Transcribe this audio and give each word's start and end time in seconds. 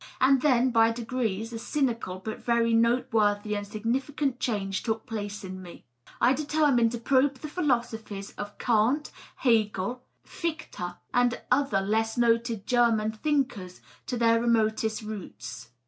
And 0.19 0.41
then, 0.41 0.71
by 0.71 0.89
degrees, 0.91 1.53
a 1.53 1.59
cynical 1.59 2.17
but 2.25 2.39
very 2.43 2.73
note 2.73 3.13
worthy 3.13 3.53
and 3.55 3.67
significant 3.67 4.39
change 4.39 4.81
took 4.81 5.05
place 5.05 5.43
in 5.43 5.61
me. 5.61 5.85
I 6.19 6.33
determined 6.33 6.91
to 6.93 6.97
probe 6.97 7.35
the 7.35 7.47
philosophies 7.47 8.31
of 8.31 8.57
Kant, 8.57 9.11
Hegel, 9.35 10.01
Fichte, 10.25 10.95
and 11.13 11.39
other 11.51 11.81
less 11.81 12.17
noted 12.17 12.65
German 12.65 13.11
thinkers 13.11 13.79
to 14.07 14.17
their 14.17 14.41
remotest 14.41 15.03
roots. 15.03 15.69